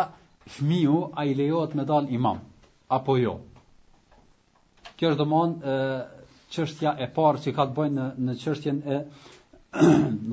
[0.57, 2.38] fëmiu a i lejohet me dal imam,
[2.88, 3.33] apo jo.
[4.96, 5.57] Kjo është domon
[6.55, 9.01] çështja e parë që ka të bëjë në në çështjen e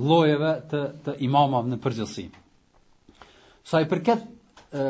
[0.07, 2.27] llojeve të të imamave në përgjithësi.
[3.69, 4.85] Sa i përket e,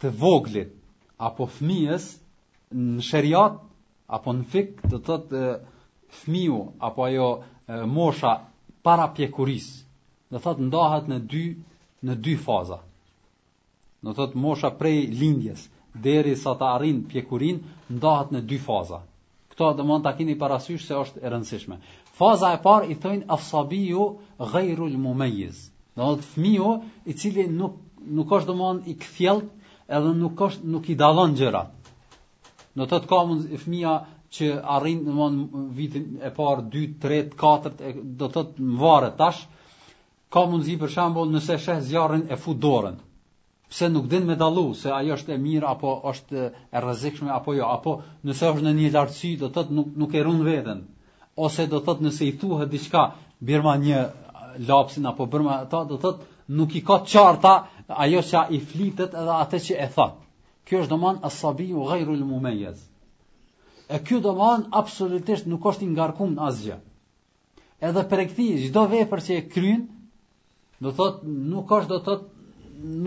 [0.00, 0.72] të voglit
[1.28, 2.06] apo fëmijës
[2.72, 3.60] në shariat
[4.18, 5.44] apo në fik, do të thotë
[6.22, 7.40] fëmiu apo ajo e,
[7.98, 8.32] mosha
[8.82, 9.68] para pjekuris,
[10.32, 11.44] do thotë ndahet në dy
[12.08, 12.76] në dy faza.
[14.06, 15.64] Do thot mosha prej lindjes
[16.06, 17.58] deri sa të arrin pjekurin
[17.96, 19.00] ndahet në dy faza.
[19.52, 21.76] Kto do të mund ta keni parasysh se është e rëndësishme.
[22.20, 24.06] Faza e parë i thoin afsabiu
[24.52, 25.68] ghayru mumejiz.
[25.96, 26.70] Në Do thot fmiu
[27.04, 27.74] i cili nuk
[28.16, 29.50] nuk është domon i kthjellt
[29.96, 31.62] edhe nuk është nuk i dallon gjëra.
[32.78, 33.94] Do thot ka mund fmia
[34.34, 35.36] që arrin domon
[35.76, 39.42] vitin e parë, 2, 3, 4, do thot varet tash,
[40.36, 42.94] ka mundësi për shembull nëse sheh zjarrin e fut dorën.
[43.70, 47.54] Pse nuk din me dallu se ajo është e mirë apo është e rrezikshme apo
[47.56, 47.94] jo, apo
[48.28, 50.84] nëse është në një lartësi do të thotë nuk nuk e run veten
[51.46, 53.02] ose do të thotë nëse i thuhet diçka
[53.50, 54.04] birma një
[54.70, 57.54] lapsin apo birma ata do të thotë nuk i ka qarta
[58.06, 60.14] ajo që i flitet edhe atë që e thot.
[60.66, 62.78] Kjo është domon asabi u ghayru al mumayyiz.
[63.88, 66.76] E kjo domon absolutisht nuk është i ngarkuar asgjë.
[67.88, 69.88] Edhe për këtë çdo vepër që e kryen,
[70.80, 72.26] do thot nuk është do thot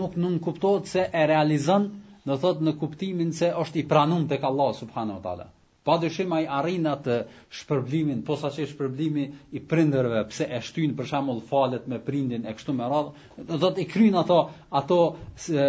[0.00, 1.88] nuk nuk kuptohet se e realizon
[2.26, 5.48] do thot në kuptimin se është i pranuar tek Allah subhanahu wa taala
[5.84, 7.16] pa dyshim ai arrin atë
[7.58, 12.76] shpërblimin posaçi shpërblimi i prindërve pse e shtyn për shembull falet me prindin e kështu
[12.78, 14.38] me radhë do thot i kryjn ato
[14.80, 15.00] ato
[15.46, 15.66] se,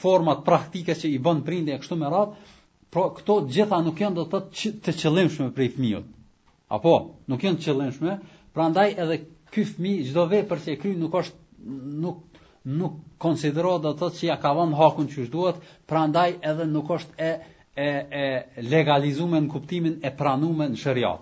[0.00, 2.56] format praktike që i bën prindi e kështu me radhë
[2.92, 4.50] por këto gjitha nuk janë do thot
[4.82, 6.10] të qëllimshme për fëmijët
[6.78, 6.96] apo
[7.30, 8.18] nuk janë të qëllimshme
[8.56, 9.20] prandaj edhe
[9.52, 12.18] Ky fëmijë çdo vepër që e kryen nuk është nuk
[12.64, 15.56] nuk konsiderohet ato që ja ka vënë hakun që duhet,
[15.90, 17.32] prandaj edhe nuk është e
[17.86, 17.90] e
[18.22, 18.28] e
[18.72, 21.20] legalizuar në kuptimin e pranuar në shariat.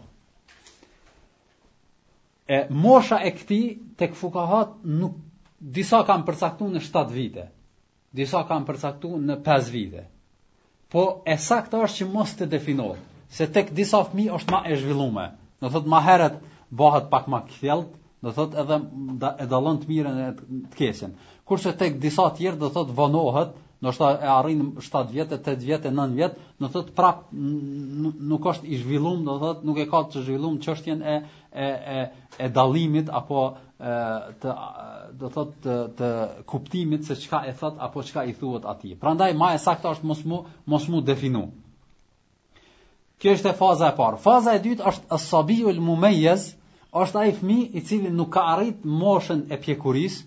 [2.49, 3.65] E mosha e këtij
[4.01, 5.17] tek fukahat nuk
[5.79, 7.47] disa kanë përcaktuar në 7 vite,
[8.21, 10.05] disa kanë përcaktuar në 5 vite.
[10.93, 13.05] Po e saktë është që mos të definohet,
[13.37, 15.33] se tek disa fëmijë është më e zhvilluar.
[15.61, 16.37] Do thotë më herët
[16.81, 17.89] bëhet pak më kthjellë,
[18.23, 18.81] do thot edhe
[19.41, 21.15] e dallon të mirën e të keqen.
[21.49, 23.55] Kurse tek disa të tjerë do thot vonohet,
[23.85, 28.81] ndoshta e arrin 7 vjet, 8 vjet, 9 vjet, do thot prap nuk është i
[28.83, 31.17] zhvilluar, do thot nuk e ka të zhvilluar çështjen e
[31.51, 32.03] e e
[32.45, 33.41] e dallimit apo
[33.81, 33.95] e,
[34.43, 34.49] të
[35.23, 36.11] do thot të, të
[36.53, 38.99] kuptimit se çka e thot apo çka i thuhet atij.
[39.01, 40.39] Prandaj më saktë është mos mu
[40.73, 41.47] mos mu definu.
[43.21, 44.21] Kjo është e faza e parë.
[44.27, 46.51] Faza e dytë është as-sabiul mumayyiz,
[46.99, 50.25] është ai fëmijë i cili nuk ka arrit moshën e pjekurisë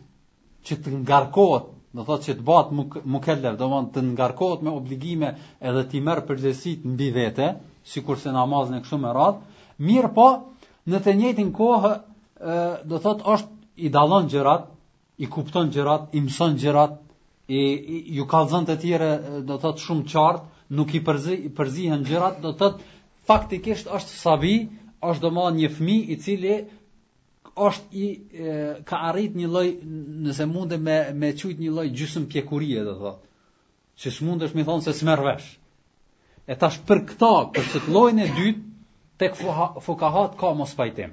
[0.67, 2.69] që të ngarkohet, do të thotë që të bëhet
[3.15, 5.31] mukellef, do të thonë të ngarkohet me obligime
[5.71, 7.49] edhe të merr përgjegjësitë mbi vete,
[7.93, 9.41] sikurse namazin e kështu me radh,
[9.89, 10.29] mirë po
[10.93, 11.91] në të njëjtin kohë
[12.87, 14.69] do të thotë është i dallon gjërat,
[15.19, 16.95] i kupton gjërat, i mëson gjërat
[17.51, 19.11] i ju ka dhënë të tjera
[19.43, 22.93] do të thotë shumë qartë nuk i përzi përzihen gjërat do të thotë
[23.29, 24.55] faktikisht është sabi
[25.11, 26.53] është domon një fëmijë i cili
[27.53, 28.05] është i
[28.51, 28.59] e,
[28.91, 29.67] ka arrit një lloj
[30.27, 33.19] nëse mundë me me çujt një lloj gjysmë pjekurie do thot.
[33.99, 35.49] Që s'mundesh mi thon se s'merr vesh.
[36.47, 38.71] E tash për këto, për këtë llojin e dytë
[39.21, 39.37] tek
[39.85, 41.11] fukahat ka mos pajtim.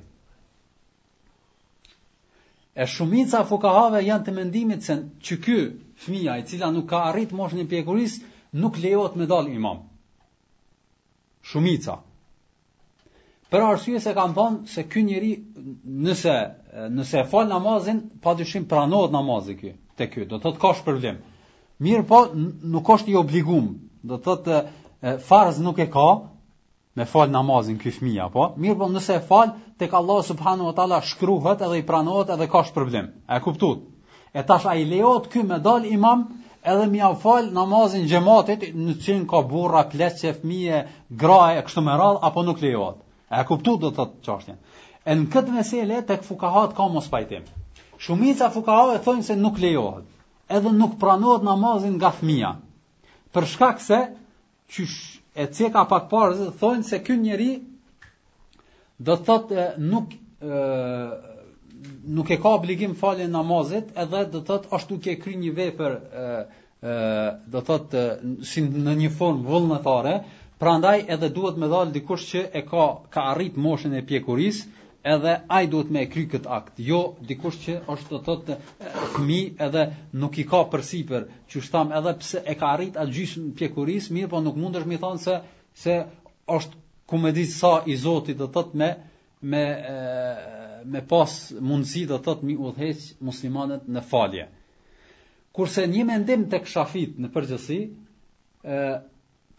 [2.81, 5.59] E shumica fukahave janë të mendimit se që ky
[6.07, 9.83] fëmia i cila nuk ka arrit moshën e pjekurisë nuk lejohet me dal imam.
[11.51, 12.01] Shumica
[13.53, 15.29] për arsye se kam thonë se ky njeri
[16.03, 16.35] nëse
[16.99, 21.17] nëse e fal namazin, padyshim pranohet namazi ky te ky, do thotë ka shpërblim.
[21.87, 22.21] Mirë po,
[22.75, 23.67] nuk është i obligum.
[24.13, 24.61] Do thotë
[25.31, 26.07] farz nuk e ka
[27.01, 28.47] me fal namazin ky fëmia, po.
[28.63, 32.49] Mirë po, nëse e fal tek Allah subhanahu wa taala shkruhet edhe i pranohet edhe
[32.55, 33.11] ka shpërblim.
[33.27, 33.83] A e kuptuat?
[34.39, 36.23] E tash ai lejohet ky me dal imam
[36.75, 40.85] edhe mi afal namazin gjematit në cin ka burra, pleqe, fmije,
[41.25, 43.01] graje, kështu me radh apo nuk lejohet.
[43.31, 44.57] A e kuptu do të të qashtjen.
[45.11, 47.45] E në këtë mesele, tek fukahat ka mos pajtim.
[48.03, 50.07] Shumica fukahat e thonjë se nuk lejohet.
[50.59, 52.51] Edhe nuk pranohet namazin nga fëmija.
[53.35, 54.01] Për shkak se,
[54.75, 54.97] qysh,
[55.37, 57.51] e cjeka pak parë, thonjë se kënë njeri,
[58.99, 60.11] do të thotë nuk
[60.43, 60.57] e,
[62.19, 65.95] nuk e ka obligim falje namazit, edhe do të thotë ashtu ke kry një vepër,
[66.81, 68.03] do të thotë,
[68.51, 70.19] si në një formë vullnetare,
[70.61, 74.59] Pra ndaj edhe duhet me dalë dikush që e ka, ka arrit moshën e pjekuris,
[75.13, 76.83] edhe aj duhet me e kry këtë akt.
[76.89, 76.99] Jo,
[77.31, 78.57] dikush që është të thot të
[79.15, 79.85] këmi edhe
[80.25, 84.11] nuk i ka përsi për që shtam edhe pse e ka arrit atë gjyshën pjekuris,
[84.19, 85.37] mirë po nuk mund është mi thonë se,
[85.85, 85.95] se
[86.59, 86.79] është
[87.15, 88.89] kumedit sa i zotit të të me
[89.55, 89.63] me,
[90.93, 91.39] me pas
[91.71, 94.45] mundësi të të mi udheq muslimanet në falje.
[95.57, 97.81] Kurse një mendim të këshafit në përgjësi,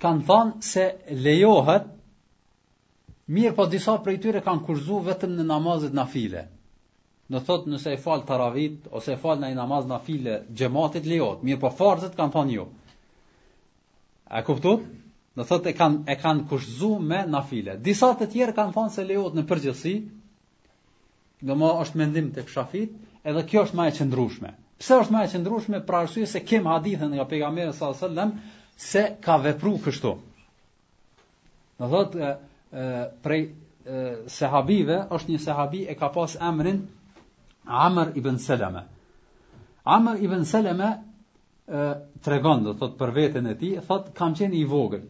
[0.02, 0.84] kanë thonë se
[1.26, 1.84] lejohet
[3.36, 6.42] mirë po disa prej tyre kanë kurzu vetëm në namazet na file
[7.32, 10.40] në thotë nëse e falë të ravit ose e falë në i namaz na file
[10.62, 12.66] gjematit lejohet mirë po farzët kanë thonë jo
[14.40, 14.74] e kuptu?
[15.40, 19.06] në thotë e kanë kan kurzu me na file disa të tjerë kanë thonë se
[19.12, 19.94] lejohet në përgjësi
[21.50, 22.98] në ma është mendim të pëshafit
[23.30, 26.66] edhe kjo është ma e qëndrushme Pse është më e qëndrueshme për arsye se kem
[26.66, 28.32] hadithën nga pejgamberi sallallahu alajhi wasallam
[28.82, 30.12] se ka vepru kështu.
[31.82, 32.32] Në thotë,
[33.26, 33.40] prej
[34.38, 36.82] sahabive, është një sahabi e ka pas emrin
[37.86, 38.84] Amr ibn Seleme.
[39.86, 41.82] Amr ibn Seleme e,
[42.26, 45.04] tregon, do thotë, për vetën e ti, thotë, kam qenë i vogël.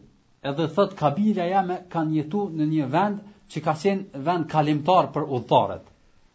[0.48, 3.20] Edhe thotë, kabila jame kanë jetu në një vend
[3.52, 5.84] që ka qenë vend kalimtar për udhëtarët.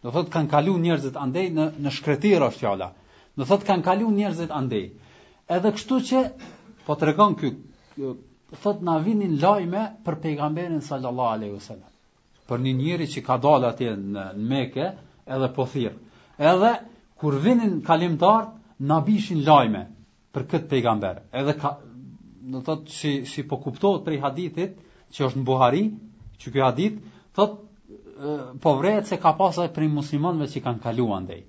[0.06, 2.91] Do thotë, kanë kalu njerëzit andej në, në shkretirë është fjala.
[3.38, 4.88] Do thotë, kanë kalu njerëzit andej.
[5.58, 6.23] Edhe kështu që
[6.88, 8.12] po të regon kjo,
[8.63, 11.89] thot na vinin lajme për pejgamberin sallallahu aleyhu wasallam.
[12.50, 14.86] Për një njeri që ka dalë atje në Mekë,
[15.38, 15.97] edhe po thirr.
[16.52, 16.71] Edhe
[17.21, 18.54] kur vinin kalimtarët,
[18.89, 19.82] na bishin lajme
[20.38, 21.19] për kët pejgamber.
[21.41, 21.73] Edhe ka,
[22.54, 24.78] do thot si si po kuptohet prej haditit
[25.15, 25.84] që është në Buhari,
[26.43, 27.02] që ky hadith
[27.39, 27.60] thot
[28.63, 31.41] po vret se ka pasur prej muslimanëve që kanë kaluar ndaj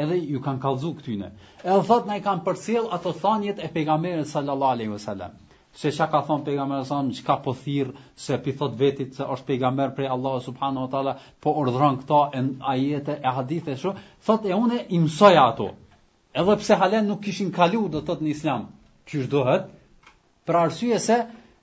[0.00, 1.30] edhe ju kanë kallzu këtyne.
[1.64, 5.34] Edhe thot na i kanë përcjell ato thanjet e pejgamberit sallallahu alaihi wasallam.
[5.74, 9.46] Se çka ka thon pejgamberi sa çka po thirr se pi thot vetit se është
[9.46, 14.54] pejgamber prej Allahu subhanahu wa taala, po urdhron këta ajete e hadithe shu, thot e
[14.54, 15.70] unë i mësoj ato.
[16.34, 18.66] Edhe pse halen nuk kishin kalu do thot në islam,
[19.06, 19.68] çu dohet
[20.46, 21.16] për arsye se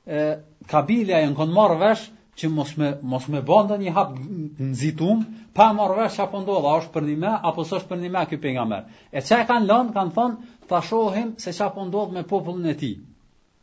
[0.07, 0.21] e,
[0.67, 2.07] kabila e në konë marrë vesh,
[2.39, 4.11] që mos me, mos me bënda një hap
[4.57, 5.21] nëzitum,
[5.57, 8.09] pa e marrë vesh apo ndodha, është për një me, apo së është për një
[8.15, 8.53] me pejgamber.
[8.57, 8.97] nga merë.
[9.11, 12.71] E që e kanë lënë, kanë thënë, të shohim se çka po ndodhë me popullën
[12.71, 12.91] e ti,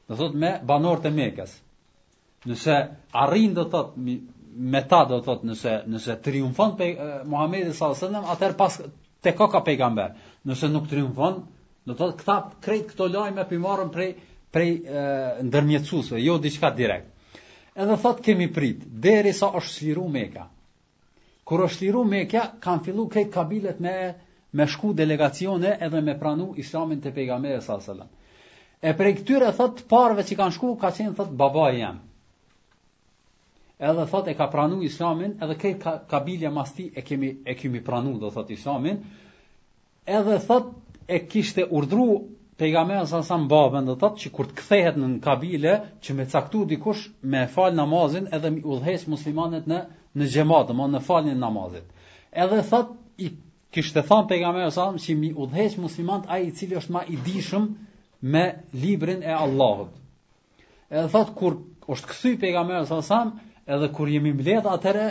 [0.09, 1.52] dhe thot me banorët e mekes.
[2.48, 2.74] Nëse
[3.24, 3.96] arrin dhe thot,
[4.72, 6.88] me ta dhe thot, nëse, nëse triumfon për
[7.24, 8.72] alajhi wasallam atër pas
[9.22, 10.14] të koka për nga merë.
[10.48, 11.35] Nëse nuk triumfon,
[11.87, 14.11] dhe thot, këta krejt këto lajme pimarrën prej,
[14.52, 17.12] prej e, jo diçka direkt
[17.76, 20.48] edhe thot kemi prit, deri sa është shliru meka.
[21.46, 23.92] Kur është shliru meka, kanë fillu krejt kabilet me,
[24.56, 28.08] me shku delegacione edhe me pranu islamin të pejgamberi sa sasëllën.
[28.80, 32.00] E prej këtyre thot parve që kanë shku, ka qenë thot baba jam.
[33.86, 37.82] Edhe thot e ka pranu islamin, edhe krejt kabilja mas ti e kemi, e kemi
[37.84, 39.02] pranu, do thot islamin.
[40.06, 40.72] Edhe thot
[41.08, 42.08] e kishte urdru
[42.56, 45.72] pejgamberi sa sa mbavën do thotë që kur të kthehet në kabile
[46.04, 49.80] që me caktu dikush me fal namazin edhe mi udhëhes muslimanët në
[50.16, 51.84] në xhamat, domon në faljen e namazit.
[52.44, 52.94] Edhe thot
[53.26, 53.34] i
[53.76, 57.66] kishte thon pejgamberi sa si mi udhëhes muslimanët ai i cili është më i dishëm
[58.32, 58.44] me
[58.82, 59.90] librin e Allahut.
[60.88, 61.58] Edhe thot kur
[61.92, 63.20] është kthy pejgamberi sa sa
[63.74, 65.06] edhe kur jemi mbledh atëre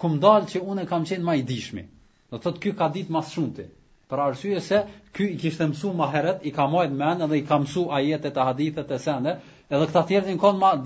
[0.00, 1.84] kum dal që unë kam qenë më i dishmi.
[2.30, 3.66] Do thotë ky ka ditë më shumëti
[4.10, 4.78] për arsye se
[5.14, 8.36] ky i kishte mësu më herët, i ka mojt men edhe i ka mësu ajetet
[8.42, 9.36] e hadithet e sende,
[9.70, 10.76] edhe këta tjerët i në konë ma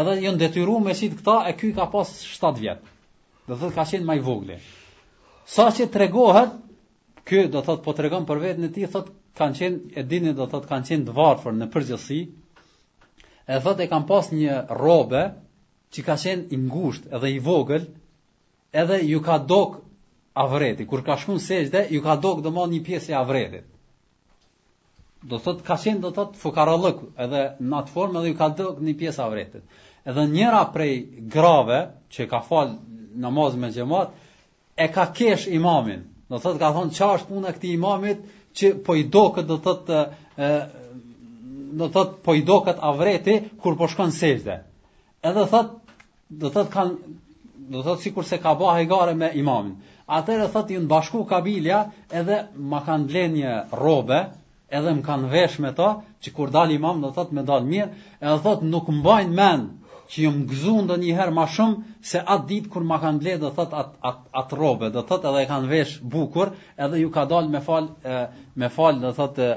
[0.00, 2.82] Edhe jo detyru me si këta e ky ka pas 7 vjetë.
[3.48, 4.56] Dhe thëtë ka qenë maj vogli.
[5.48, 6.50] Sa që të regohet,
[7.30, 10.46] ky do thëtë po të për vetë në ti, thëtë kanë qenë, e dinë do
[10.52, 12.18] thëtë kanë qenë dvarëfër në përgjësi,
[13.56, 15.22] e thëtë e kam pas një robe
[15.94, 17.88] që ka qenë ngushtë edhe i vogël,
[18.82, 19.85] edhe ju ka dokë
[20.36, 23.64] avreti, kur ka shkun sejdë, ju ka dogë domon një pjesë e avretit.
[25.26, 28.84] Do thot ka qenë do thot fukarallëk, edhe në atë formë edhe ju ka dogë
[28.84, 29.62] një pjesë avretit.
[30.04, 30.98] Edhe njëra prej
[31.32, 31.78] grave
[32.12, 32.74] që ka fal
[33.24, 34.12] namaz me xhamat
[34.76, 36.04] e ka kesh imamin.
[36.28, 38.18] Do thot ka thon çfarë është puna e këtij imamit
[38.56, 40.02] që po i dogë do thot e,
[41.80, 44.60] do thot po i dogë avreti kur po shkon sejdë.
[45.24, 45.72] Edhe thot
[46.28, 47.20] do thot kanë
[47.72, 49.78] do thot sikur se ka bëhë gare me imamin.
[50.14, 51.78] Atëherë thotë ju në bashku kabilja,
[52.18, 52.36] edhe
[52.72, 54.18] ma kanë një robe,
[54.80, 55.88] edhe më kanë vesh me to,
[56.22, 57.88] që kur dal imam do thotë me dal mirë,
[58.20, 59.64] edhe thotë nuk mbajnë men,
[60.12, 61.80] që ju më gëzu ndo një herë ma shumë,
[62.10, 65.32] se atë ditë kur ma kanë blenë, do thotë atë at, at robe, do thotë
[65.32, 66.54] edhe kanë vesh bukur,
[66.86, 67.90] edhe ju ka dal me fal,
[68.62, 69.50] me fal do thotë,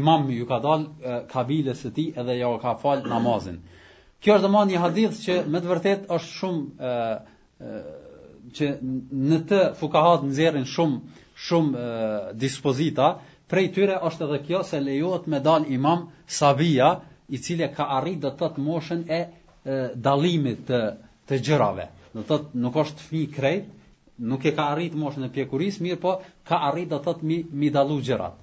[0.00, 3.60] imam ju ka dal e, së ti edhe ja ka fal namazin.
[4.20, 6.90] Kjo është dhe një hadith që me të vërtet është shumë e,
[8.54, 8.66] që
[9.30, 11.82] në të fukahat nxjerrin shumë shumë
[12.42, 13.08] dispozita,
[13.50, 16.04] prej tyre është edhe kjo se lejohet me dal imam
[16.36, 16.90] Sabia,
[17.28, 19.20] i cili ka arrit do të thotë moshën e,
[20.06, 20.80] dallimit të
[21.28, 21.88] të gjërave.
[22.14, 23.64] Do të thotë nuk është fëmijë krejt,
[24.30, 26.14] nuk e ka arrit moshën e pjekurisë, mirë po
[26.48, 28.36] ka arrit do të thotë mi, mi dallu gjërat.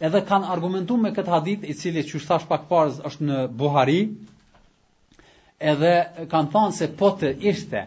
[0.00, 4.00] Edhe kanë argumentuar me këtë hadith i cili çu thash pak parë është në Buhari,
[5.74, 5.94] edhe
[6.32, 7.84] kanë thënë se po të ishte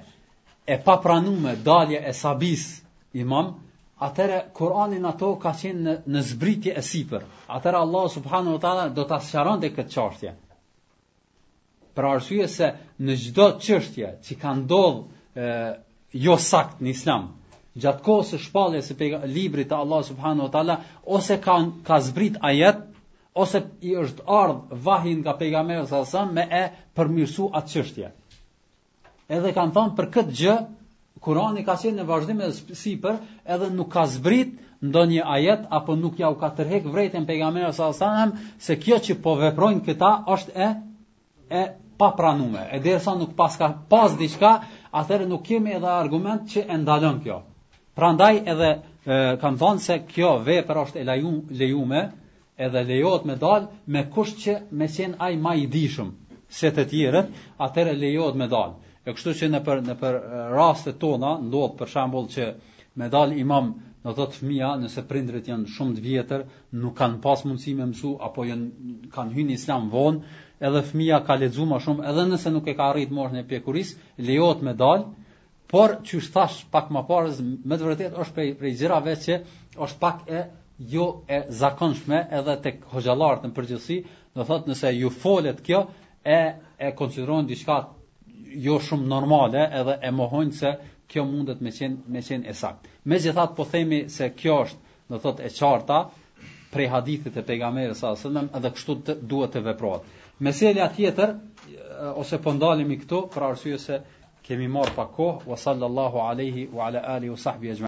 [0.67, 2.81] e papranume dalje e sabis
[3.13, 3.55] imam,
[3.99, 7.25] atëre Kur'anin ato ka qenë në, në zbritje e sipër.
[7.57, 10.31] Atëre Allah subhanu wa ta'ala do të asëqaron të këtë qashtje.
[11.95, 12.69] Pra arshuje se
[13.05, 15.47] në gjdo qështje që ka ndodhë
[16.27, 17.27] jo sakt në islam,
[17.83, 20.79] gjatë kohë së shpalje së pega, libri të Allah subhanu wa ta'ala,
[21.17, 21.55] ose ka,
[21.87, 22.81] ka zbrit ajet,
[23.43, 25.81] ose i është ardhë vahin nga pejga me
[26.35, 26.63] me e
[26.95, 28.11] përmirësu atë qështje
[29.31, 30.53] edhe kanë thonë për këtë gjë,
[31.23, 33.19] Kurani ka qenë në vazhdim edhe sipër,
[33.55, 34.49] edhe nuk ka zbrit
[34.83, 39.15] ndonjë ajet apo nuk ja u ka tërheq vërejtën pejgamberit sa sallam se kjo që
[39.23, 40.67] po veprojnë këta është e
[41.49, 41.61] e
[42.01, 42.65] papranueme.
[42.75, 44.51] E derisa nuk pas ka pas diçka,
[44.91, 47.37] atëherë nuk kemi edhe argument që e ndalon kjo.
[47.95, 48.81] Prandaj edhe e,
[49.41, 52.01] kam thonë se kjo vepër është e lajum, lejume,
[52.59, 56.11] edhe lejohet me dal me kusht që me qen ai më i dishëm
[56.59, 57.29] se të tjerët,
[57.61, 58.75] atëherë lejohet me dal.
[59.03, 60.17] E kështu që në për në për
[60.53, 62.45] raste tona ndodh për shembull që
[63.01, 63.65] me dal imam,
[64.03, 66.43] do të thotë fëmia, nëse prindrit janë shumë të vjetër,
[66.83, 70.21] nuk kanë pas mundësi me mësu apo janë kanë hyrë në islam vonë,
[70.69, 73.91] edhe fëmia ka lexuar më shumë, edhe nëse nuk e ka arrit moshën e pjekuris,
[74.29, 75.05] lejohet me dal,
[75.73, 77.33] por që shtash pak më parë,
[77.71, 79.41] me të vërtetë është prej prej gjëra vetë që
[79.87, 80.45] është pak e
[80.95, 83.99] jo e zakonshme edhe tek hoxhallarët në përgjithësi,
[84.37, 85.83] do thotë nëse ju folet kjo
[86.23, 86.41] e
[86.87, 87.81] e konsideron diçka
[88.51, 90.71] jo shumë normale edhe e mohojnë se
[91.11, 92.87] kjo mundet me qenë me qenë e sakt.
[93.13, 96.01] Megjithatë po themi se kjo është, do thotë e qarta
[96.73, 100.05] prej hadithit e pejgamberit sa edhe kështu të, duhet të veprohet.
[100.43, 101.35] Meselja tjetër
[102.17, 103.99] ose po ndalemi këtu për arsye se
[104.43, 105.43] kemi marr pak kohë.
[105.51, 107.77] Wa sallallahu alaihi wa ala alihi wa sahbihi